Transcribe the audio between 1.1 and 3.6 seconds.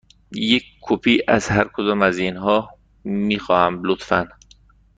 از هر کدام از اینها می